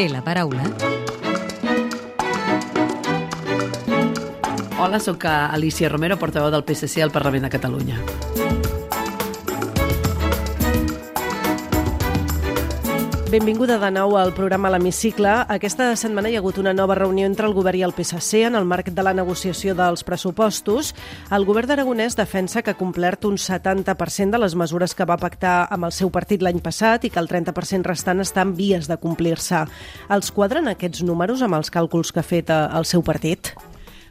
té 0.00 0.08
la 0.08 0.22
paraula. 0.24 0.64
Hola, 4.80 4.98
sóc 4.98 5.26
Alicia 5.28 5.90
Romero, 5.92 6.16
portaveu 6.16 6.48
del 6.54 6.64
PSC 6.64 7.04
al 7.04 7.12
Parlament 7.12 7.44
de 7.44 7.52
Catalunya. 7.52 8.00
Benvinguda 13.30 13.76
de 13.78 13.92
nou 13.94 14.16
al 14.18 14.32
programa 14.34 14.72
L'Hemicicle. 14.74 15.30
Aquesta 15.54 15.92
setmana 15.94 16.32
hi 16.32 16.34
ha 16.34 16.40
hagut 16.40 16.56
una 16.58 16.72
nova 16.74 16.96
reunió 16.98 17.28
entre 17.28 17.46
el 17.46 17.54
govern 17.54 17.78
i 17.78 17.84
el 17.86 17.94
PSC 17.94 18.40
en 18.48 18.58
el 18.58 18.66
marc 18.66 18.90
de 18.90 19.04
la 19.06 19.12
negociació 19.14 19.76
dels 19.78 20.02
pressupostos. 20.02 20.90
El 21.30 21.46
govern 21.46 21.70
d'Aragonès 21.70 22.18
defensa 22.18 22.64
que 22.66 22.74
ha 22.74 22.80
complert 22.80 23.28
un 23.30 23.38
70% 23.38 24.34
de 24.34 24.42
les 24.42 24.58
mesures 24.58 24.98
que 24.98 25.06
va 25.06 25.20
pactar 25.22 25.68
amb 25.70 25.86
el 25.86 25.94
seu 25.94 26.10
partit 26.10 26.42
l'any 26.42 26.58
passat 26.58 27.06
i 27.06 27.14
que 27.14 27.22
el 27.22 27.30
30% 27.30 27.86
restant 27.86 28.26
està 28.26 28.42
en 28.42 28.58
vies 28.58 28.90
de 28.90 28.98
complir-se. 28.98 29.62
Els 30.10 30.34
quadren 30.34 30.66
aquests 30.66 31.06
números 31.06 31.46
amb 31.46 31.62
els 31.62 31.70
càlculs 31.70 32.10
que 32.10 32.24
ha 32.24 32.32
fet 32.34 32.50
eh, 32.50 32.64
el 32.74 32.82
seu 32.82 33.06
partit? 33.06 33.54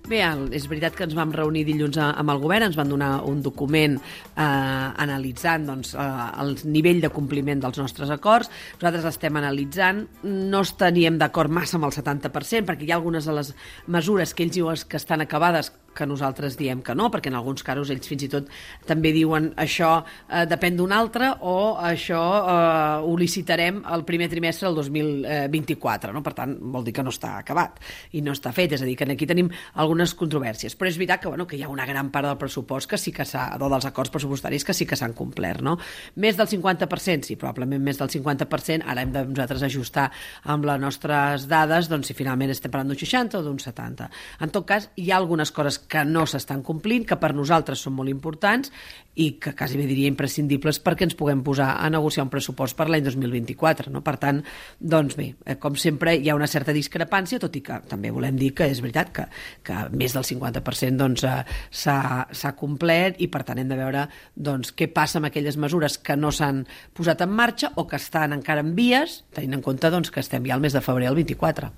Bé, 0.08 0.22
és 0.56 0.68
veritat 0.70 0.96
que 0.96 1.04
ens 1.06 1.16
vam 1.18 1.34
reunir 1.36 1.66
dilluns 1.68 2.00
amb 2.02 2.32
el 2.32 2.40
govern, 2.42 2.70
ens 2.70 2.78
van 2.80 2.90
donar 2.90 3.12
un 3.28 3.42
document 3.46 3.98
eh, 4.00 4.44
analitzant 4.44 5.68
doncs, 5.68 5.94
eh, 5.94 6.08
el 6.44 6.56
nivell 6.72 7.02
de 7.04 7.12
compliment 7.14 7.62
dels 7.66 7.82
nostres 7.82 8.14
acords. 8.14 8.50
Nosaltres 8.80 9.10
estem 9.12 9.42
analitzant, 9.42 10.06
no 10.24 10.64
estaríem 10.66 11.20
d'acord 11.20 11.52
massa 11.52 11.78
amb 11.78 11.90
el 11.90 11.96
70%, 11.98 12.66
perquè 12.70 12.88
hi 12.88 12.94
ha 12.94 13.00
algunes 13.02 13.28
de 13.28 13.36
les 13.36 13.54
mesures 13.88 14.34
que 14.34 14.48
ells 14.48 14.56
diuen 14.56 14.88
que 14.90 14.98
estan 14.98 15.22
acabades 15.26 15.74
que 15.96 16.08
nosaltres 16.10 16.58
diem 16.60 16.84
que 16.86 16.96
no, 16.96 17.10
perquè 17.12 17.32
en 17.32 17.38
alguns 17.40 17.64
casos 17.66 17.92
ells 17.94 18.08
fins 18.10 18.26
i 18.26 18.32
tot 18.32 18.50
també 18.88 19.12
diuen 19.16 19.52
això 19.60 19.92
eh, 20.02 20.46
depèn 20.50 20.78
d'un 20.80 20.94
altre 20.96 21.32
o 21.42 21.78
això 21.78 22.22
eh, 22.40 23.08
ho 23.08 23.16
licitarem 23.20 23.82
el 23.94 24.06
primer 24.08 24.30
trimestre 24.32 24.68
del 24.70 24.80
2024, 24.82 26.14
no? 26.16 26.24
per 26.26 26.36
tant 26.38 26.56
vol 26.60 26.86
dir 26.86 26.94
que 26.96 27.06
no 27.06 27.14
està 27.14 27.36
acabat 27.40 27.80
i 28.18 28.24
no 28.26 28.34
està 28.36 28.54
fet, 28.56 28.76
és 28.78 28.84
a 28.84 28.88
dir, 28.88 28.96
que 29.00 29.08
aquí 29.10 29.28
tenim 29.30 29.50
algunes 29.82 30.14
controvèrsies, 30.18 30.76
però 30.80 30.90
és 30.90 31.00
veritat 31.00 31.24
que, 31.24 31.32
bueno, 31.32 31.48
que 31.48 31.58
hi 31.58 31.64
ha 31.64 31.72
una 31.72 31.88
gran 31.90 32.12
part 32.14 32.28
del 32.30 32.40
pressupost 32.42 32.90
que 32.90 33.00
sí 33.02 33.14
que 33.16 33.26
s'ha, 33.28 33.50
o 33.60 33.70
dels 33.72 33.88
acords 33.90 34.14
pressupostaris 34.14 34.66
que 34.66 34.76
sí 34.76 34.88
que 34.90 34.98
s'han 35.00 35.16
complert, 35.18 35.64
no? 35.66 35.78
Més 36.20 36.38
del 36.40 36.50
50%, 36.52 37.28
sí, 37.30 37.38
probablement 37.40 37.84
més 37.84 38.00
del 38.00 38.12
50%, 38.12 38.86
ara 38.86 39.04
hem 39.06 39.14
de 39.16 39.26
nosaltres 39.30 39.66
ajustar 39.70 40.10
amb 40.54 40.68
les 40.70 40.82
nostres 40.82 41.48
dades, 41.50 41.90
doncs 41.92 42.12
si 42.12 42.18
finalment 42.18 42.54
estem 42.54 42.72
parlant 42.72 42.92
d'un 42.92 43.00
60 43.00 43.40
o 43.40 43.44
d'un 43.46 43.60
70. 43.60 44.10
En 44.46 44.54
tot 44.54 44.68
cas, 44.70 44.90
hi 44.96 45.10
ha 45.12 45.18
algunes 45.20 45.52
coses 45.56 45.79
que 45.90 46.04
no 46.06 46.26
s'estan 46.30 46.64
complint, 46.66 47.06
que 47.08 47.18
per 47.20 47.32
nosaltres 47.38 47.82
són 47.86 47.96
molt 47.98 48.12
importants 48.12 48.72
i 49.20 49.34
que 49.42 49.52
quasi 49.58 49.78
bé 49.80 49.86
diria 49.90 50.08
imprescindibles 50.08 50.80
perquè 50.84 51.04
ens 51.08 51.16
puguem 51.20 51.42
posar 51.44 51.74
a 51.84 51.90
negociar 51.92 52.24
un 52.26 52.32
pressupost 52.32 52.78
per 52.78 52.88
l'any 52.90 53.04
2024. 53.04 53.92
No? 53.92 54.02
Per 54.06 54.16
tant, 54.22 54.42
doncs 54.80 55.18
bé, 55.20 55.34
eh, 55.46 55.58
com 55.60 55.76
sempre 55.76 56.16
hi 56.16 56.30
ha 56.30 56.38
una 56.38 56.48
certa 56.48 56.76
discrepància, 56.76 57.40
tot 57.42 57.56
i 57.60 57.64
que 57.66 57.82
també 57.90 58.14
volem 58.16 58.38
dir 58.40 58.54
que 58.56 58.70
és 58.72 58.82
veritat 58.84 59.12
que, 59.16 59.28
que 59.66 59.80
més 59.92 60.16
del 60.16 60.28
50% 60.28 61.04
doncs, 61.04 61.26
eh, 61.28 61.44
s'ha 61.72 62.56
complert 62.60 63.20
i 63.20 63.28
per 63.32 63.44
tant 63.48 63.60
hem 63.60 63.70
de 63.70 63.80
veure 63.80 64.08
doncs, 64.36 64.74
què 64.76 64.90
passa 64.94 65.20
amb 65.20 65.30
aquelles 65.30 65.58
mesures 65.60 66.00
que 66.00 66.16
no 66.16 66.32
s'han 66.32 66.66
posat 66.96 67.26
en 67.26 67.34
marxa 67.36 67.74
o 67.76 67.88
que 67.88 68.00
estan 68.00 68.36
encara 68.38 68.64
en 68.66 68.76
vies, 68.76 69.24
tenint 69.36 69.60
en 69.60 69.66
compte 69.66 69.92
doncs, 69.92 70.12
que 70.12 70.24
estem 70.24 70.48
ja 70.48 70.56
al 70.56 70.64
mes 70.64 70.76
de 70.76 70.86
febrer 70.86 71.10
del 71.10 71.20
24. 71.20 71.74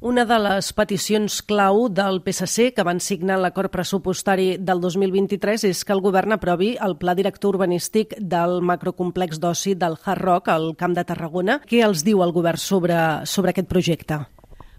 Una 0.00 0.26
de 0.28 0.36
les 0.36 0.66
peticions 0.76 1.38
clau 1.48 1.86
del 1.88 2.18
PSC 2.20 2.74
que 2.76 2.84
van 2.84 3.00
signar 3.00 3.38
l'acord 3.40 3.72
pressupostari 3.72 4.58
del 4.60 4.82
2023 4.84 5.64
és 5.70 5.80
que 5.88 5.96
el 5.96 6.02
govern 6.04 6.36
aprovi 6.36 6.74
el 6.84 6.98
pla 7.00 7.14
director 7.16 7.56
urbanístic 7.56 8.12
del 8.20 8.60
macrocomplex 8.60 9.40
d'oci 9.40 9.72
del 9.74 9.96
Hard 10.04 10.20
Rock 10.20 10.52
al 10.52 10.74
Camp 10.76 10.92
de 10.94 11.04
Tarragona. 11.08 11.62
Què 11.64 11.80
els 11.86 12.04
diu 12.04 12.20
el 12.22 12.36
govern 12.36 12.60
sobre, 12.60 12.98
sobre 13.24 13.56
aquest 13.56 13.72
projecte? 13.72 14.26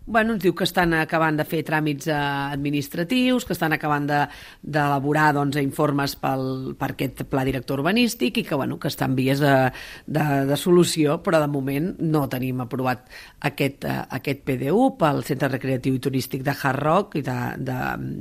Bueno, 0.09 0.38
ens 0.38 0.39
diu 0.39 0.53
que 0.55 0.63
estan 0.63 0.94
acabant 0.95 1.36
de 1.36 1.44
fer 1.44 1.66
tràmits 1.67 2.08
eh, 2.08 2.16
administratius, 2.16 3.44
que 3.44 3.51
estan 3.51 3.73
acabant 3.75 4.06
d'elaborar 4.07 5.25
de, 5.34 5.35
doncs, 5.35 5.57
informes 5.59 6.13
pel, 6.16 6.45
per 6.79 6.94
aquest 6.94 7.25
pla 7.28 7.44
director 7.44 7.81
urbanístic 7.81 8.40
i 8.40 8.44
que, 8.47 8.56
bueno, 8.56 8.78
que 8.79 8.88
estan 8.88 9.17
vies 9.17 9.41
de, 9.44 9.51
de, 10.07 10.23
de 10.47 10.57
solució, 10.62 11.17
però 11.25 11.41
de 11.44 11.50
moment 11.51 11.90
no 12.00 12.22
tenim 12.31 12.62
aprovat 12.63 13.03
aquest, 13.50 13.84
uh, 13.84 14.06
aquest 14.16 14.46
PDU 14.47 14.85
pel 15.01 15.19
Centre 15.28 15.50
Recreatiu 15.51 16.00
i 16.00 16.01
Turístic 16.07 16.47
de 16.47 16.56
Hard 16.56 16.79
Rock 16.85 17.19
i 17.19 17.25
de, 17.28 17.38
de, 17.67 17.78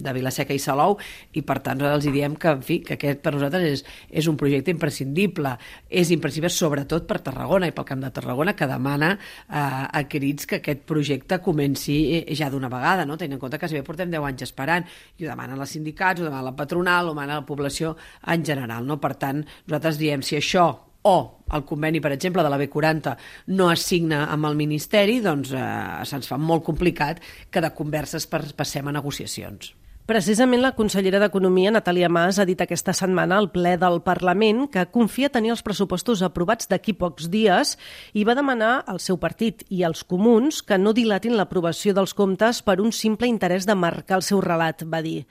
de 0.08 0.16
Vilaseca 0.19 0.58
i 0.58 0.64
Salou 0.66 0.98
i 1.38 1.44
per 1.46 1.60
tant 1.70 1.86
els 1.86 2.10
diem 2.10 2.34
que, 2.34 2.50
en 2.50 2.66
fi, 2.66 2.80
que 2.82 2.98
aquest 2.98 3.22
per 3.22 3.36
nosaltres 3.36 3.69
és, 3.76 3.86
és 4.10 4.26
un 4.26 4.34
projecte 4.34 4.75
imprescindible. 4.75 5.54
És 5.86 6.10
imprescindible 6.10 6.50
sobretot 6.50 7.06
per 7.06 7.22
Tarragona 7.30 7.70
i 7.70 7.78
pel 7.78 7.86
Camp 7.94 8.02
de 8.02 8.10
Tarragona 8.19 8.58
que 8.58 8.70
demana 8.75 9.14
uh, 9.14 9.86
a 9.86 10.06
crits 10.10 10.50
que 10.50 10.58
aquest 10.58 10.82
projecte 10.91 11.38
comenci 11.46 11.75
si 11.76 11.97
eh, 12.19 12.34
ja 12.37 12.50
d'una 12.53 12.70
vegada, 12.72 13.06
no? 13.06 13.16
tenint 13.16 13.37
en 13.37 13.42
compte 13.42 13.60
que 13.60 13.69
si 13.70 13.78
bé 13.78 13.84
portem 13.87 14.10
10 14.12 14.26
anys 14.31 14.47
esperant, 14.48 14.88
i 15.16 15.25
ho 15.25 15.31
demanen 15.31 15.60
els 15.60 15.76
sindicats, 15.76 16.20
ho 16.20 16.28
demana 16.28 16.50
la 16.50 16.56
patronal, 16.56 17.10
ho 17.10 17.14
demana 17.14 17.41
la 17.41 17.47
població 17.47 17.97
en 18.26 18.44
general. 18.44 18.87
No? 18.87 18.98
Per 19.03 19.14
tant, 19.20 19.44
nosaltres 19.66 20.00
diem, 20.03 20.25
si 20.26 20.38
això 20.41 20.66
o 21.06 21.16
el 21.54 21.62
conveni, 21.62 22.00
per 22.03 22.10
exemple, 22.16 22.42
de 22.42 22.50
la 22.50 22.59
B40 22.59 23.14
no 23.54 23.70
es 23.70 23.87
signa 23.87 24.25
amb 24.34 24.48
el 24.48 24.59
Ministeri, 24.59 25.20
doncs 25.22 25.54
eh, 25.54 25.64
se'ns 26.09 26.26
fa 26.26 26.38
molt 26.41 26.66
complicat 26.66 27.22
que 27.50 27.62
de 27.62 27.75
converses 27.76 28.26
passem 28.26 28.88
a 28.88 28.97
negociacions. 28.97 29.75
Precisament 30.06 30.61
la 30.62 30.71
consellera 30.78 31.19
d'Economia, 31.19 31.72
Natàlia 31.75 32.06
Mas, 32.06 32.37
ha 32.39 32.44
dit 32.47 32.61
aquesta 32.62 32.93
setmana 32.94 33.41
al 33.41 33.49
ple 33.50 33.72
del 33.75 33.97
Parlament 34.06 34.69
que 34.71 34.84
confia 34.94 35.33
tenir 35.34 35.50
els 35.50 35.65
pressupostos 35.67 36.21
aprovats 36.22 36.71
d'aquí 36.71 36.93
pocs 36.94 37.27
dies 37.33 37.72
i 38.15 38.22
va 38.22 38.37
demanar 38.39 38.84
al 38.87 39.00
seu 39.03 39.19
partit 39.19 39.65
i 39.67 39.83
als 39.83 40.05
comuns 40.06 40.61
que 40.62 40.78
no 40.78 40.93
dilatin 40.94 41.34
l'aprovació 41.34 41.91
dels 41.97 42.15
comptes 42.15 42.61
per 42.62 42.77
un 42.84 42.94
simple 42.94 43.27
interès 43.27 43.67
de 43.67 43.75
marcar 43.75 44.21
el 44.21 44.22
seu 44.22 44.39
relat, 44.44 44.87
va 44.87 45.03
dir. 45.03 45.25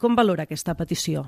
Com 0.00 0.16
valora 0.16 0.48
aquesta 0.48 0.72
petició? 0.72 1.26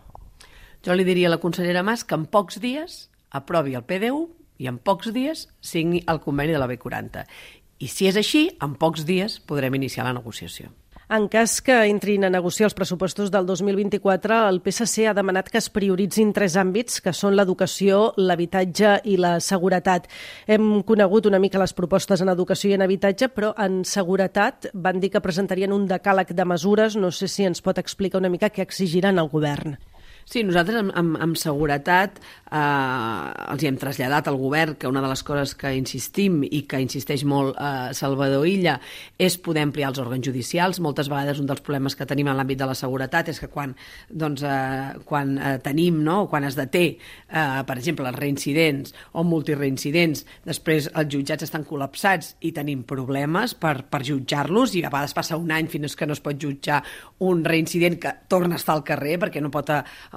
Jo 0.81 0.97
li 0.97 1.05
diria 1.05 1.29
a 1.29 1.35
la 1.35 1.41
consellera 1.45 1.85
Mas 1.85 2.01
que 2.01 2.17
en 2.17 2.25
pocs 2.25 2.57
dies 2.65 3.11
aprovi 3.29 3.77
el 3.77 3.85
PDU 3.85 4.25
i 4.57 4.73
en 4.73 4.81
pocs 4.81 5.13
dies 5.13 5.51
signi 5.61 6.01
el 6.09 6.25
conveni 6.25 6.57
de 6.57 6.65
la 6.65 6.73
B40. 6.73 7.29
I 7.77 7.93
si 7.93 8.09
és 8.09 8.17
així, 8.17 8.47
en 8.65 8.73
pocs 8.81 9.05
dies 9.05 9.37
podrem 9.45 9.77
iniciar 9.77 10.09
la 10.09 10.17
negociació. 10.17 10.73
En 11.09 11.29
cas 11.31 11.61
que 11.63 11.75
entrin 11.87 12.25
a 12.27 12.29
negociar 12.35 12.67
els 12.67 12.75
pressupostos 12.75 13.29
del 13.31 13.47
2024, 13.47 14.41
el 14.49 14.57
PSC 14.59 15.05
ha 15.07 15.13
demanat 15.15 15.47
que 15.53 15.61
es 15.63 15.69
prioritzin 15.71 16.33
tres 16.35 16.57
àmbits, 16.59 16.99
que 16.99 17.13
són 17.15 17.37
l'educació, 17.39 18.09
l'habitatge 18.19 18.97
i 19.07 19.15
la 19.15 19.37
seguretat. 19.39 20.09
Hem 20.51 20.83
conegut 20.83 21.31
una 21.31 21.39
mica 21.39 21.63
les 21.63 21.77
propostes 21.79 22.25
en 22.27 22.35
educació 22.35 22.73
i 22.73 22.75
en 22.75 22.83
habitatge, 22.83 23.31
però 23.31 23.53
en 23.55 23.85
seguretat 23.87 24.67
van 24.75 24.99
dir 24.99 25.13
que 25.15 25.23
presentarien 25.23 25.71
un 25.79 25.87
decàleg 25.87 26.35
de 26.35 26.51
mesures. 26.57 26.99
No 26.99 27.15
sé 27.15 27.31
si 27.31 27.47
ens 27.47 27.63
pot 27.63 27.79
explicar 27.79 28.19
una 28.19 28.33
mica 28.35 28.51
què 28.51 28.67
exigiran 28.67 29.23
al 29.23 29.31
govern. 29.31 29.79
Sí, 30.27 30.41
nosaltres 30.43 30.81
amb, 30.81 30.91
amb, 30.99 31.17
amb 31.23 31.37
seguretat 31.39 32.17
eh, 32.19 32.59
els 32.59 33.63
hi 33.63 33.69
hem 33.69 33.77
traslladat 33.79 34.27
al 34.27 34.39
govern 34.41 34.75
que 34.75 34.89
una 34.91 34.99
de 35.05 35.07
les 35.13 35.21
coses 35.23 35.53
que 35.55 35.71
insistim 35.79 36.41
i 36.43 36.65
que 36.67 36.81
insisteix 36.83 37.23
molt 37.23 37.55
eh, 37.55 37.93
Salvador 37.95 38.43
Illa 38.51 38.75
és 39.23 39.37
poder 39.39 39.63
ampliar 39.63 39.93
els 39.93 40.01
òrgans 40.03 40.27
judicials. 40.27 40.81
Moltes 40.83 41.07
vegades 41.13 41.39
un 41.39 41.47
dels 41.47 41.63
problemes 41.63 41.95
que 41.95 42.09
tenim 42.11 42.27
en 42.27 42.41
l'àmbit 42.41 42.59
de 42.59 42.67
la 42.67 42.75
seguretat 42.75 43.31
és 43.31 43.39
que 43.39 43.47
quan, 43.53 43.77
doncs, 44.11 44.43
eh, 44.43 44.97
quan 45.07 45.37
eh, 45.39 45.53
tenim, 45.63 46.03
no, 46.03 46.17
quan 46.27 46.49
es 46.51 46.59
deté, 46.59 46.85
eh, 46.97 47.63
per 47.71 47.79
exemple, 47.79 48.11
els 48.11 48.19
reincidents 48.19 48.97
o 49.15 49.23
multireincidents, 49.23 50.25
després 50.43 50.91
els 50.91 51.15
jutjats 51.15 51.47
estan 51.47 51.69
col·lapsats 51.71 52.35
i 52.43 52.51
tenim 52.57 52.83
problemes 52.83 53.55
per, 53.55 53.77
per 53.87 54.03
jutjar-los 54.11 54.75
i 54.75 54.83
a 54.83 54.91
vegades 54.91 55.15
passa 55.15 55.39
un 55.39 55.55
any 55.55 55.71
fins 55.71 55.95
que 55.95 56.11
no 56.11 56.19
es 56.19 56.25
pot 56.27 56.35
jutjar 56.35 56.83
un 57.23 57.47
reincident 57.47 58.03
que 58.03 58.17
torna 58.27 58.59
a 58.59 58.65
estar 58.65 58.75
al 58.75 58.83
carrer 58.91 59.21
perquè 59.23 59.39
no 59.39 59.55
pot 59.55 59.71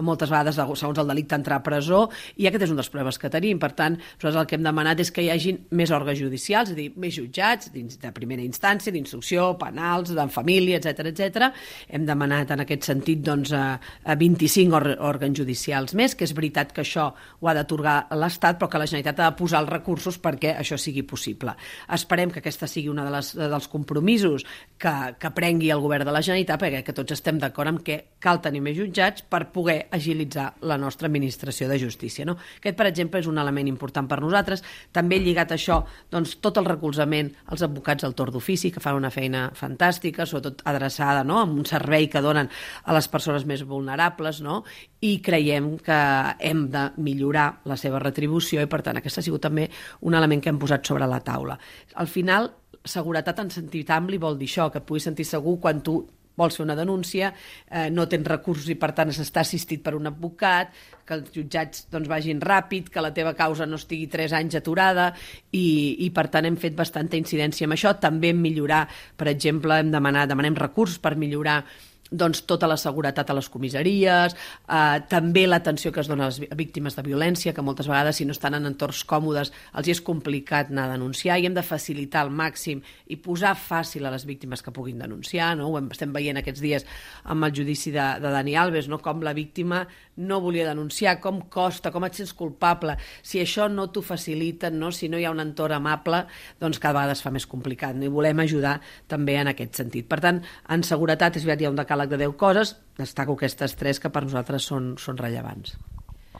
moltes 0.06 0.32
vegades, 0.32 0.58
segons 0.58 1.02
el 1.02 1.10
delicte, 1.10 1.38
entrar 1.38 1.60
a 1.60 1.66
presó, 1.66 2.06
i 2.38 2.48
aquest 2.50 2.68
és 2.68 2.74
un 2.74 2.80
dels 2.80 2.90
problemes 2.92 3.20
que 3.20 3.32
tenim. 3.32 3.60
Per 3.60 3.72
tant, 3.78 3.98
nosaltres 4.00 4.42
el 4.42 4.50
que 4.50 4.60
hem 4.60 4.66
demanat 4.66 5.04
és 5.04 5.12
que 5.12 5.26
hi 5.26 5.32
hagin 5.34 5.62
més 5.76 5.92
òrgans 5.96 6.20
judicials, 6.20 6.74
és 6.74 6.78
dir, 6.78 6.90
més 7.00 7.16
jutjats 7.16 7.72
dins 7.74 8.00
de 8.02 8.12
primera 8.16 8.44
instància, 8.46 8.94
d'instrucció, 8.94 9.52
penals, 9.60 10.14
de 10.16 10.28
família, 10.34 10.80
etc 10.80 11.10
etc. 11.12 11.50
Hem 11.90 12.06
demanat 12.08 12.54
en 12.56 12.64
aquest 12.66 12.88
sentit 12.90 13.22
doncs, 13.26 13.54
a, 13.56 13.80
a 13.80 14.18
25 14.20 14.96
òrgans 15.10 15.38
judicials 15.38 15.96
més, 15.98 16.16
que 16.16 16.28
és 16.28 16.36
veritat 16.36 16.74
que 16.76 16.84
això 16.86 17.10
ho 17.14 17.50
ha 17.50 17.56
d'atorgar 17.58 17.98
l'Estat, 18.20 18.60
però 18.60 18.70
que 18.70 18.82
la 18.82 18.88
Generalitat 18.90 19.20
ha 19.20 19.30
de 19.32 19.40
posar 19.40 19.64
els 19.64 19.72
recursos 19.72 20.20
perquè 20.22 20.56
això 20.60 20.78
sigui 20.80 21.04
possible. 21.08 21.56
Esperem 21.96 22.34
que 22.34 22.44
aquesta 22.44 22.68
sigui 22.70 22.92
una 22.92 23.06
de 23.08 23.14
les, 23.14 23.34
dels 23.40 23.70
compromisos 23.72 24.46
que, 24.78 24.96
que 25.20 25.34
prengui 25.36 25.72
el 25.74 25.84
govern 25.84 26.08
de 26.08 26.16
la 26.16 26.24
Generalitat, 26.26 26.62
perquè 26.62 26.84
que 26.86 26.96
tots 26.96 27.16
estem 27.16 27.40
d'acord 27.42 27.74
amb 27.74 27.84
que 27.86 28.00
cal 28.24 28.42
tenir 28.44 28.64
més 28.66 28.78
jutjats 28.78 29.26
per 29.30 29.48
poder 29.54 29.80
agilitzar 29.92 30.54
la 30.68 30.78
nostra 30.78 31.08
administració 31.08 31.70
de 31.70 31.80
justícia. 31.80 32.26
No? 32.26 32.38
Aquest, 32.60 32.78
per 32.78 32.88
exemple, 32.90 33.22
és 33.22 33.30
un 33.30 33.38
element 33.42 33.68
important 33.72 34.08
per 34.10 34.20
nosaltres. 34.22 34.64
També 34.96 35.20
lligat 35.22 35.54
a 35.54 35.58
això, 35.58 35.80
doncs, 36.12 36.38
tot 36.44 36.60
el 36.62 36.68
recolzament 36.68 37.32
als 37.54 37.64
advocats 37.66 38.06
al 38.08 38.16
torn 38.18 38.36
d'ofici, 38.36 38.72
que 38.72 38.84
fan 38.84 39.00
una 39.00 39.12
feina 39.14 39.48
fantàstica, 39.56 40.28
sobretot 40.30 40.64
adreçada 40.70 41.24
no? 41.24 41.40
amb 41.42 41.58
un 41.60 41.68
servei 41.70 42.10
que 42.10 42.24
donen 42.24 42.50
a 42.84 42.96
les 42.96 43.10
persones 43.12 43.46
més 43.50 43.66
vulnerables, 43.68 44.42
no? 44.46 44.64
i 45.02 45.18
creiem 45.24 45.76
que 45.84 46.00
hem 46.40 46.66
de 46.72 46.90
millorar 47.00 47.50
la 47.70 47.78
seva 47.80 48.02
retribució 48.04 48.62
i, 48.62 48.70
per 48.70 48.82
tant, 48.86 49.00
aquest 49.00 49.22
ha 49.22 49.26
sigut 49.26 49.44
també 49.48 49.70
un 50.06 50.16
element 50.18 50.44
que 50.44 50.52
hem 50.52 50.60
posat 50.60 50.86
sobre 50.88 51.08
la 51.08 51.22
taula. 51.24 51.58
Al 51.96 52.08
final, 52.12 52.52
seguretat 52.86 53.40
en 53.44 53.52
sentit 53.54 53.90
ampli 53.92 54.20
vol 54.22 54.38
dir 54.40 54.50
això, 54.50 54.70
que 54.72 54.82
et 54.82 54.88
puguis 54.88 55.08
sentir 55.08 55.28
segur 55.28 55.58
quan 55.62 55.84
tu 55.86 56.02
vols 56.40 56.60
fer 56.60 56.66
una 56.66 56.78
denúncia, 56.80 57.34
eh, 57.68 57.90
no 57.92 58.08
tens 58.10 58.28
recursos 58.28 58.70
i 58.72 58.78
per 58.80 58.94
tant 58.98 59.12
s'està 59.16 59.44
assistit 59.44 59.84
per 59.84 59.96
un 59.98 60.08
advocat, 60.10 60.74
que 61.10 61.18
els 61.18 61.34
jutjats 61.34 61.88
doncs, 61.90 62.08
vagin 62.10 62.42
ràpid, 62.44 62.92
que 62.94 63.02
la 63.02 63.12
teva 63.16 63.34
causa 63.38 63.66
no 63.66 63.80
estigui 63.82 64.08
tres 64.12 64.36
anys 64.38 64.60
aturada 64.60 65.10
i, 65.52 65.98
i 66.06 66.10
per 66.14 66.28
tant 66.30 66.46
hem 66.46 66.58
fet 66.62 66.78
bastanta 66.78 67.18
incidència 67.18 67.66
amb 67.66 67.76
això. 67.76 67.96
També 67.98 68.30
hem 68.30 68.42
millorar, 68.44 68.84
per 69.18 69.32
exemple, 69.34 69.80
hem 69.82 69.90
demanat, 69.94 70.30
demanem 70.30 70.58
recursos 70.60 71.02
per 71.02 71.16
millorar 71.18 71.64
doncs, 72.12 72.44
tota 72.50 72.68
la 72.68 72.78
seguretat 72.78 73.30
a 73.30 73.36
les 73.38 73.50
comissaries, 73.50 74.36
eh, 74.68 75.00
també 75.10 75.46
l'atenció 75.48 75.92
que 75.92 76.02
es 76.02 76.08
dona 76.08 76.26
a 76.26 76.32
les 76.32 76.40
víctimes 76.58 76.96
de 76.96 77.04
violència, 77.06 77.54
que 77.54 77.62
moltes 77.62 77.88
vegades, 77.88 78.18
si 78.18 78.26
no 78.26 78.32
estan 78.32 78.56
en 78.56 78.66
entorns 78.66 79.04
còmodes, 79.06 79.52
els 79.74 79.88
és 79.88 80.02
complicat 80.02 80.72
anar 80.72 80.88
a 80.90 80.94
denunciar 80.94 81.38
i 81.40 81.46
hem 81.46 81.54
de 81.54 81.64
facilitar 81.64 82.22
al 82.22 82.32
màxim 82.32 82.82
i 83.08 83.18
posar 83.18 83.56
fàcil 83.56 84.06
a 84.06 84.12
les 84.12 84.26
víctimes 84.26 84.62
que 84.62 84.72
puguin 84.72 85.00
denunciar. 85.00 85.56
No? 85.58 85.70
Ho 85.70 85.82
estem 85.90 86.14
veient 86.14 86.38
aquests 86.38 86.62
dies 86.62 86.86
amb 87.24 87.46
el 87.46 87.54
judici 87.56 87.92
de, 87.92 88.06
de 88.22 88.32
Dani 88.34 88.56
Alves, 88.56 88.88
no? 88.90 89.00
com 89.00 89.22
la 89.22 89.34
víctima 89.34 89.86
no 90.20 90.42
volia 90.42 90.68
denunciar, 90.68 91.20
com 91.22 91.42
costa, 91.50 91.92
com 91.92 92.04
et 92.04 92.18
sents 92.18 92.34
culpable. 92.36 92.98
Si 93.24 93.40
això 93.40 93.70
no 93.72 93.88
t'ho 93.94 94.02
faciliten, 94.04 94.80
no? 94.80 94.92
si 94.92 95.10
no 95.10 95.20
hi 95.20 95.26
ha 95.26 95.32
un 95.32 95.40
entorn 95.44 95.78
amable, 95.78 96.26
doncs 96.60 96.80
cada 96.80 96.98
vegada 97.00 97.16
es 97.16 97.24
fa 97.24 97.32
més 97.32 97.48
complicat. 97.48 97.96
No? 97.96 98.08
I 98.08 98.14
volem 98.14 98.44
ajudar 98.44 98.80
també 99.08 99.38
en 99.40 99.54
aquest 99.54 99.80
sentit. 99.80 100.10
Per 100.10 100.20
tant, 100.24 100.42
en 100.70 100.84
seguretat 100.84 101.38
és 101.40 101.46
veritat, 101.48 101.64
hi 101.64 101.70
ha 101.70 101.74
un 101.74 101.80
decàleg 101.80 101.99
catàleg 102.00 102.10
de 102.10 102.26
10 102.26 102.38
coses, 102.38 102.76
destaco 102.98 103.36
aquestes 103.36 103.76
tres 103.76 104.00
que 104.00 104.10
per 104.10 104.24
nosaltres 104.24 104.64
són, 104.64 104.96
són 104.98 105.18
rellevants. 105.18 105.76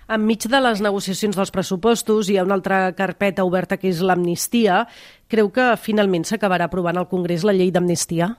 Enmig 0.10 0.48
de 0.50 0.60
les 0.60 0.82
negociacions 0.82 1.36
dels 1.36 1.52
pressupostos 1.52 2.30
hi 2.30 2.38
ha 2.38 2.44
una 2.44 2.56
altra 2.56 2.94
carpeta 2.98 3.44
oberta 3.46 3.78
que 3.78 3.90
és 3.90 4.02
l'amnistia. 4.02 4.88
Creu 5.30 5.52
que 5.52 5.76
finalment 5.78 6.26
s'acabarà 6.26 6.66
aprovant 6.66 6.98
al 6.98 7.10
Congrés 7.10 7.44
la 7.44 7.54
llei 7.54 7.72
d'amnistia? 7.72 8.36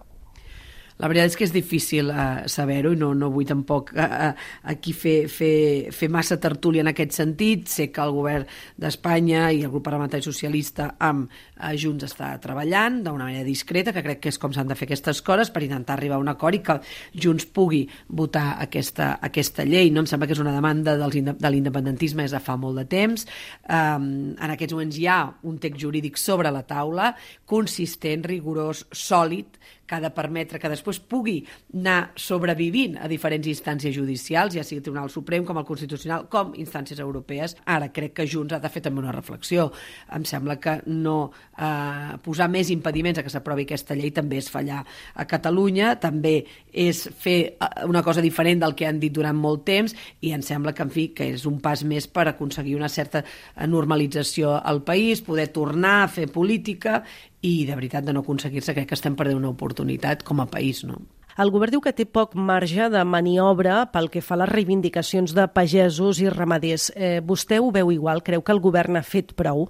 La 1.01 1.09
veritat 1.09 1.31
és 1.31 1.37
que 1.39 1.47
és 1.47 1.53
difícil 1.55 2.11
uh, 2.13 2.43
saber-ho 2.51 2.93
i 2.93 2.99
no, 3.01 3.15
no 3.17 3.31
vull 3.33 3.49
tampoc 3.49 3.95
uh, 3.95 4.05
uh, 4.05 4.49
aquí 4.69 4.93
fer, 4.93 5.31
fer, 5.33 5.93
fer 5.97 6.11
massa 6.13 6.37
tertúlia 6.41 6.85
en 6.85 6.91
aquest 6.93 7.17
sentit. 7.17 7.71
Sé 7.73 7.89
que 7.89 8.03
el 8.05 8.13
govern 8.13 8.45
d'Espanya 8.81 9.47
i 9.55 9.63
el 9.65 9.73
grup 9.73 9.87
parlamentari 9.87 10.25
socialista 10.27 10.91
amb 11.01 11.31
uh, 11.31 11.71
Junts 11.81 12.05
està 12.05 12.35
treballant 12.43 13.01
d'una 13.07 13.31
manera 13.31 13.47
discreta, 13.47 13.95
que 13.97 14.05
crec 14.05 14.21
que 14.27 14.33
és 14.35 14.41
com 14.41 14.53
s'han 14.53 14.69
de 14.69 14.77
fer 14.77 14.91
aquestes 14.91 15.23
coses 15.25 15.53
per 15.55 15.65
intentar 15.65 15.97
arribar 15.97 16.19
a 16.19 16.25
un 16.27 16.33
acord 16.33 16.59
i 16.59 16.63
que 16.67 16.79
Junts 17.17 17.49
pugui 17.49 17.87
votar 18.09 18.59
aquesta, 18.61 19.15
aquesta 19.25 19.65
llei. 19.65 19.89
No 19.95 20.05
em 20.05 20.11
sembla 20.11 20.29
que 20.29 20.37
és 20.37 20.45
una 20.45 20.55
demanda 20.55 20.99
dels, 21.01 21.17
de 21.17 21.55
l'independentisme 21.55 22.29
des 22.29 22.37
de 22.37 22.45
fa 22.45 22.59
molt 22.61 22.77
de 22.83 22.87
temps. 22.93 23.25
Um, 23.65 24.37
en 24.37 24.53
aquests 24.53 24.77
moments 24.77 25.01
hi 25.01 25.09
ha 25.09 25.21
un 25.49 25.57
text 25.63 25.81
jurídic 25.81 26.21
sobre 26.21 26.53
la 26.53 26.67
taula, 26.69 27.15
consistent, 27.49 28.29
rigorós, 28.29 28.85
sòlid, 28.93 29.57
que 29.91 29.99
ha 29.99 30.05
de 30.05 30.13
permetre 30.15 30.61
que 30.63 30.71
després 30.71 31.01
pugui 31.03 31.41
anar 31.75 32.13
sobrevivint 32.15 32.95
a 33.03 33.09
diferents 33.11 33.49
instàncies 33.51 33.95
judicials, 33.97 34.55
ja 34.55 34.63
sigui 34.67 34.79
el 34.79 34.87
Tribunal 34.87 35.11
Suprem 35.11 35.47
com 35.49 35.59
el 35.59 35.67
Constitucional, 35.67 36.29
com 36.31 36.53
instàncies 36.55 37.03
europees. 37.03 37.57
Ara 37.67 37.91
crec 37.91 38.15
que 38.21 38.29
Junts 38.31 38.55
ha 38.55 38.61
de 38.63 38.71
fer 38.71 38.85
també 38.85 39.03
una 39.03 39.15
reflexió. 39.17 39.67
Em 40.15 40.27
sembla 40.29 40.61
que 40.63 40.77
no 40.87 41.17
eh, 41.59 42.15
posar 42.23 42.47
més 42.53 42.71
impediments 42.71 43.19
a 43.19 43.25
que 43.27 43.33
s'aprovi 43.35 43.67
aquesta 43.67 43.97
llei 43.99 44.15
també 44.15 44.39
és 44.39 44.51
fallar 44.53 44.85
a 45.15 45.27
Catalunya, 45.27 45.97
també 45.99 46.37
és 46.71 47.03
fer 47.19 47.39
eh, 47.51 47.71
una 47.91 48.05
cosa 48.07 48.23
diferent 48.23 48.63
del 48.63 48.77
que 48.79 48.87
han 48.87 49.03
dit 49.03 49.15
durant 49.15 49.37
molt 49.37 49.67
temps 49.67 49.97
i 50.23 50.31
em 50.37 50.45
sembla 50.47 50.75
que, 50.77 50.87
en 50.87 50.95
fi, 50.95 51.09
que 51.17 51.33
és 51.35 51.49
un 51.51 51.59
pas 51.65 51.83
més 51.83 52.07
per 52.07 52.29
aconseguir 52.31 52.77
una 52.79 52.93
certa 52.93 53.25
normalització 53.67 54.55
al 54.55 54.85
país, 54.87 55.25
poder 55.27 55.49
tornar 55.51 56.05
a 56.05 56.09
fer 56.13 56.29
política 56.31 57.01
i 57.43 57.65
de 57.67 57.75
veritat 57.75 58.05
de 58.05 58.13
no 58.13 58.25
aconseguir-se 58.25 58.75
crec 58.77 58.91
que 58.91 58.99
estem 58.99 59.17
perdent 59.17 59.41
una 59.41 59.53
oportunitat 59.53 60.25
com 60.27 60.43
a 60.43 60.49
país, 60.51 60.85
no? 60.85 61.01
El 61.41 61.53
govern 61.55 61.73
diu 61.73 61.81
que 61.81 61.95
té 61.97 62.05
poc 62.05 62.35
marge 62.37 62.91
de 62.93 63.01
maniobra 63.07 63.85
pel 63.95 64.11
que 64.13 64.21
fa 64.21 64.35
a 64.37 64.43
les 64.43 64.51
reivindicacions 64.51 65.33
de 65.33 65.47
pagesos 65.49 66.21
i 66.21 66.29
ramaders. 66.29 66.91
Eh, 66.97 67.21
vostè 67.25 67.61
ho 67.63 67.71
veu 67.73 67.93
igual? 67.95 68.21
Creu 68.27 68.43
que 68.43 68.53
el 68.53 68.61
govern 68.61 68.99
ha 68.99 69.05
fet 69.07 69.33
prou? 69.39 69.69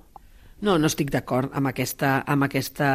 No, 0.61 0.75
no 0.77 0.91
estic 0.91 1.09
d'acord 1.09 1.55
amb 1.57 1.71
aquesta, 1.71 2.19
amb 2.29 2.45
aquesta 2.45 2.89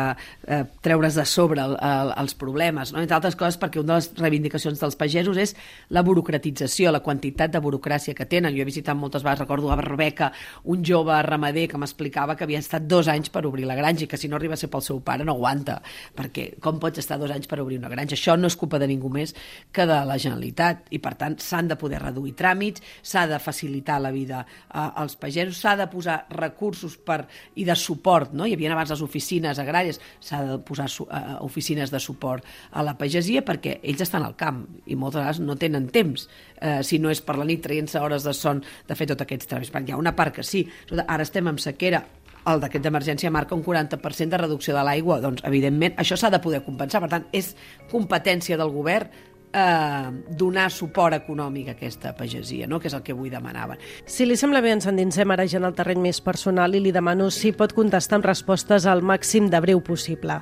eh, 0.45 0.61
treure's 0.85 1.15
de 1.17 1.23
sobre 1.25 1.63
el, 1.63 1.71
el, 1.81 2.11
els 2.21 2.35
problemes, 2.37 2.91
no? 2.93 3.01
entre 3.01 3.15
altres 3.17 3.37
coses 3.39 3.57
perquè 3.57 3.79
una 3.81 3.95
de 3.95 4.03
les 4.03 4.09
reivindicacions 4.19 4.77
dels 4.83 4.97
pagesos 4.99 5.39
és 5.41 5.55
la 5.89 6.03
burocratització, 6.05 6.91
la 6.93 7.01
quantitat 7.01 7.55
de 7.55 7.61
burocràcia 7.65 8.13
que 8.13 8.27
tenen. 8.29 8.53
Jo 8.53 8.61
he 8.61 8.67
visitat 8.69 8.97
moltes 8.99 9.25
vegades, 9.25 9.41
recordo 9.41 9.71
a 9.73 9.77
Barbeca, 9.79 10.29
un 10.69 10.83
jove 10.85 11.17
ramader 11.25 11.63
que 11.71 11.79
m'explicava 11.81 12.35
que 12.37 12.45
havia 12.45 12.61
estat 12.61 12.85
dos 12.85 13.09
anys 13.09 13.33
per 13.33 13.47
obrir 13.49 13.65
la 13.65 13.79
granja 13.79 14.05
i 14.05 14.09
que 14.11 14.21
si 14.21 14.29
no 14.29 14.37
arriba 14.37 14.53
a 14.53 14.61
ser 14.61 14.69
pel 14.69 14.85
seu 14.85 15.01
pare 15.01 15.25
no 15.25 15.33
aguanta, 15.33 15.79
perquè 16.13 16.51
com 16.61 16.77
pots 16.77 17.01
estar 17.01 17.17
dos 17.17 17.33
anys 17.33 17.49
per 17.49 17.63
obrir 17.63 17.81
una 17.81 17.89
granja? 17.89 18.13
Això 18.13 18.37
no 18.37 18.45
és 18.45 18.59
culpa 18.61 18.77
de 18.77 18.91
ningú 18.93 19.09
més 19.09 19.33
que 19.73 19.89
de 19.89 19.99
la 20.05 20.19
Generalitat 20.21 20.93
i 20.93 21.01
per 21.01 21.15
tant 21.17 21.39
s'han 21.41 21.73
de 21.73 21.79
poder 21.81 22.03
reduir 22.05 22.35
tràmits, 22.37 22.85
s'ha 23.01 23.25
de 23.25 23.41
facilitar 23.41 23.97
la 24.05 24.13
vida 24.13 24.45
eh, 24.45 24.85
als 24.85 25.17
pagesos, 25.17 25.57
s'ha 25.57 25.73
de 25.81 25.89
posar 25.89 26.21
recursos 26.29 27.01
per 27.01 27.23
i 27.55 27.65
de 27.67 27.75
suport, 27.79 28.33
no? 28.35 28.47
Hi 28.47 28.55
havia 28.55 28.73
abans 28.73 28.91
les 28.93 29.03
oficines 29.05 29.59
agràries, 29.61 29.99
s'ha 30.23 30.41
de 30.45 30.57
posar 30.65 30.87
uh, 30.89 31.37
oficines 31.45 31.91
de 31.91 32.01
suport 32.03 32.45
a 32.71 32.83
la 32.83 32.95
pagesia 32.99 33.43
perquè 33.45 33.79
ells 33.83 34.03
estan 34.05 34.25
al 34.25 34.35
camp 34.39 34.63
i 34.85 34.97
moltes 34.99 35.21
vegades 35.21 35.41
no 35.43 35.55
tenen 35.59 35.87
temps, 35.93 36.27
uh, 36.61 36.81
si 36.83 36.99
no 36.99 37.13
és 37.13 37.23
per 37.23 37.37
la 37.39 37.47
nit 37.47 37.63
traient-se 37.63 38.01
hores 38.01 38.27
de 38.27 38.35
son 38.35 38.63
de 38.87 38.95
fer 38.95 39.07
tots 39.11 39.25
aquests. 39.25 39.71
Perquè 39.71 39.91
hi 39.91 39.95
ha 39.95 40.01
una 40.01 40.15
part 40.15 40.35
que 40.35 40.43
sí, 40.43 40.65
ara 41.05 41.23
estem 41.23 41.47
amb 41.47 41.61
sequera, 41.63 42.03
el 42.45 42.61
decret 42.61 42.83
d'emergència 42.85 43.31
marca 43.33 43.55
un 43.57 43.63
40% 43.65 44.29
de 44.29 44.37
reducció 44.37 44.75
de 44.75 44.83
l'aigua, 44.85 45.17
doncs 45.21 45.41
evidentment 45.49 45.95
això 46.01 46.17
s'ha 46.19 46.29
de 46.33 46.41
poder 46.43 46.61
compensar, 46.65 47.01
per 47.01 47.09
tant 47.09 47.25
és 47.33 47.55
competència 47.91 48.57
del 48.59 48.73
govern 48.73 49.09
eh, 49.55 50.11
donar 50.37 50.69
suport 50.71 51.15
econòmic 51.15 51.69
a 51.69 51.75
aquesta 51.75 52.13
pagesia, 52.17 52.67
no? 52.67 52.79
que 52.79 52.89
és 52.91 52.95
el 52.97 53.03
que 53.05 53.15
avui 53.15 53.31
demanaven. 53.31 53.79
Si 54.05 54.27
li 54.27 54.37
sembla 54.39 54.61
bé, 54.61 54.73
ens 54.75 54.89
endinsem 54.91 55.31
ara 55.31 55.47
ja 55.47 55.59
en 55.61 55.69
el 55.69 55.77
terreny 55.77 56.01
més 56.03 56.19
personal 56.23 56.75
i 56.75 56.83
li 56.83 56.93
demano 56.95 57.29
si 57.31 57.53
pot 57.55 57.73
contestar 57.75 58.19
amb 58.19 58.27
respostes 58.27 58.87
al 58.89 59.03
màxim 59.05 59.49
de 59.51 59.61
breu 59.63 59.81
possible. 59.85 60.41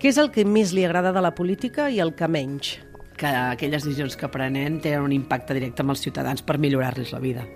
Què 0.00 0.12
és 0.12 0.20
el 0.22 0.32
que 0.32 0.46
més 0.48 0.72
li 0.76 0.86
agrada 0.86 1.12
de 1.12 1.24
la 1.24 1.34
política 1.36 1.90
i 1.90 2.00
el 2.00 2.14
que 2.16 2.28
menys? 2.28 2.76
Que 3.16 3.28
aquelles 3.28 3.84
decisions 3.84 4.16
que 4.16 4.28
prenem 4.28 4.80
tenen 4.84 5.04
un 5.04 5.12
impacte 5.12 5.56
directe 5.56 5.84
amb 5.84 5.94
els 5.94 6.02
ciutadans 6.04 6.44
per 6.44 6.58
millorar-los 6.60 7.14
la 7.16 7.20
vida. 7.22 7.46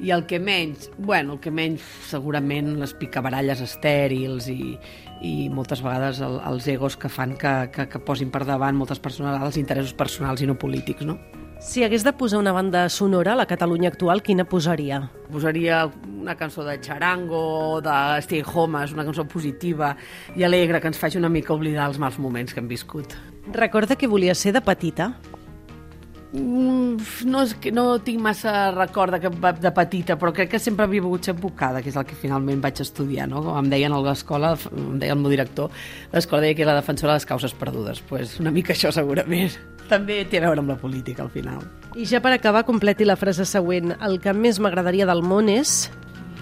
I 0.00 0.10
el 0.16 0.24
que 0.26 0.38
menys, 0.40 0.90
bueno, 0.96 1.34
el 1.36 1.40
que 1.44 1.52
menys 1.52 1.84
segurament 2.08 2.72
les 2.80 2.94
picabaralles 2.96 3.60
estèrils 3.60 4.48
i, 4.48 4.78
i 5.20 5.34
moltes 5.52 5.82
vegades 5.84 6.22
el, 6.24 6.38
els 6.48 6.68
egos 6.72 6.96
que 6.96 7.10
fan 7.12 7.36
que, 7.36 7.52
que, 7.74 7.86
que 7.92 8.00
posin 8.00 8.32
per 8.32 8.46
davant 8.48 8.78
moltes 8.78 9.02
persones 9.02 9.36
els 9.44 9.60
interessos 9.60 9.92
personals 9.92 10.40
i 10.40 10.48
no 10.48 10.56
polítics, 10.56 11.04
no? 11.04 11.18
Si 11.60 11.84
hagués 11.84 12.04
de 12.04 12.14
posar 12.16 12.38
una 12.40 12.52
banda 12.56 12.88
sonora 12.88 13.34
a 13.34 13.36
la 13.36 13.44
Catalunya 13.44 13.90
actual, 13.90 14.22
quina 14.24 14.46
posaria? 14.48 15.02
Posaria 15.28 15.82
una 16.08 16.32
cançó 16.34 16.64
de 16.64 16.78
Charango, 16.80 17.82
de 17.84 17.96
Stay 18.24 18.40
Home, 18.40 18.86
una 18.94 19.04
cançó 19.04 19.26
positiva 19.28 19.92
i 20.34 20.48
alegre 20.48 20.80
que 20.80 20.88
ens 20.88 20.96
faci 20.96 21.20
una 21.20 21.28
mica 21.28 21.52
oblidar 21.52 21.90
els 21.92 22.00
mals 22.00 22.16
moments 22.16 22.56
que 22.56 22.64
hem 22.64 22.72
viscut. 22.72 23.12
Recorda 23.52 24.00
que 24.00 24.08
volia 24.08 24.34
ser 24.34 24.54
de 24.56 24.64
petita? 24.64 25.12
No, 26.32 27.42
no 27.74 27.84
tinc 28.06 28.20
massa 28.22 28.70
record 28.70 29.16
de, 29.18 29.30
de 29.58 29.72
petita, 29.74 30.14
però 30.18 30.30
crec 30.34 30.52
que 30.52 30.60
sempre 30.62 30.86
havia 30.86 31.02
volgut 31.02 31.26
ser 31.26 31.34
advocada, 31.34 31.82
que 31.82 31.90
és 31.90 31.98
el 31.98 32.06
que 32.06 32.18
finalment 32.18 32.60
vaig 32.62 32.82
estudiar, 32.84 33.26
no? 33.30 33.42
Com 33.42 33.58
em 33.58 33.70
deien 33.72 33.94
a 33.96 33.98
l'escola, 34.04 34.52
em 34.70 35.00
deia 35.02 35.16
el 35.16 35.18
meu 35.18 35.32
director, 35.32 35.74
l'escola 36.12 36.44
deia 36.46 36.54
que 36.54 36.62
era 36.62 36.76
la 36.76 36.84
defensora 36.84 37.16
de 37.16 37.18
les 37.18 37.26
causes 37.26 37.54
perdudes. 37.54 38.00
pues 38.00 38.38
una 38.38 38.52
mica 38.54 38.72
això 38.72 38.92
segurament. 38.94 39.50
També 39.90 40.24
té 40.30 40.38
a 40.38 40.46
veure 40.46 40.62
amb 40.62 40.70
la 40.70 40.78
política, 40.78 41.24
al 41.24 41.30
final. 41.34 41.64
I 41.98 42.06
ja 42.06 42.22
per 42.22 42.32
acabar, 42.36 42.62
completi 42.64 43.04
la 43.04 43.18
frase 43.18 43.44
següent. 43.44 43.96
El 43.98 44.20
que 44.22 44.32
més 44.32 44.60
m'agradaria 44.62 45.06
del 45.06 45.22
món 45.26 45.50
és... 45.50 45.90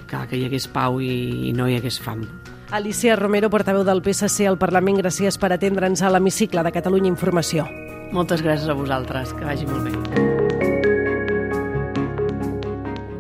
Que, 0.08 0.20
que 0.28 0.36
hi 0.36 0.44
hagués 0.44 0.68
pau 0.68 1.00
i, 1.00 1.48
i 1.48 1.52
no 1.56 1.68
hi 1.68 1.78
hagués 1.80 1.96
fam. 2.00 2.26
Alicia 2.76 3.16
Romero, 3.16 3.48
portaveu 3.48 3.84
del 3.88 4.04
PSC 4.04 4.44
al 4.44 4.60
Parlament, 4.60 5.00
gràcies 5.00 5.40
per 5.40 5.54
atendre'ns 5.54 6.04
a 6.04 6.12
l'hemicicle 6.12 6.64
de 6.64 6.72
Catalunya 6.76 7.08
Informació. 7.08 7.64
Moltes 8.12 8.42
gràcies 8.42 8.68
a 8.68 8.76
vosaltres, 8.76 9.34
que 9.36 9.44
vagi 9.44 9.66
molt 9.68 9.84
bé. 9.88 9.92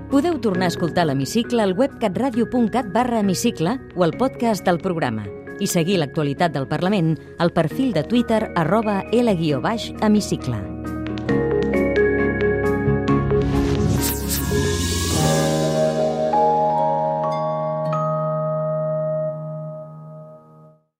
Podeu 0.08 0.38
tornar 0.42 0.66
a 0.66 0.72
escoltar 0.72 1.04
l'hemicicle 1.06 1.62
al 1.62 1.76
web 1.78 1.98
catradio.cat 2.00 2.88
barra 2.94 3.20
hemicicle 3.20 3.76
o 3.94 4.02
al 4.02 4.16
podcast 4.18 4.64
del 4.66 4.80
programa 4.82 5.28
i 5.60 5.66
seguir 5.66 5.98
l'actualitat 6.00 6.54
del 6.54 6.66
Parlament 6.70 7.16
al 7.38 7.52
perfil 7.52 7.92
de 7.92 8.02
Twitter 8.02 8.48
arroba 8.56 9.02
L-hemicicle. 9.12 10.97